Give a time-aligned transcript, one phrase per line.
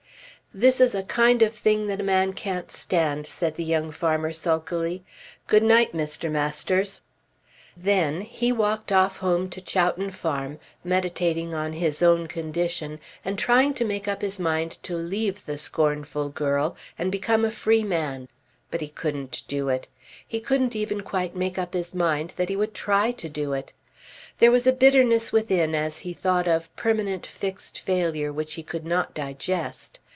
[0.53, 4.33] "This is a kind of thing that a man can't stand," said the young farmer
[4.33, 5.01] sulkily.
[5.47, 6.29] "Good night, Mr.
[6.29, 7.03] Masters."
[7.77, 13.73] Then he walked off home to Chowton Farm meditating on his own condition and trying
[13.75, 18.27] to make up his mind to leave the scornful girl and become a free man.
[18.71, 19.87] But he couldn't do it.
[20.27, 23.71] He couldn't even quite make up his mind that he would try to do it.
[24.39, 28.85] There was a bitterness within as he thought of permanent fixed failure which he could
[28.85, 29.99] not digest.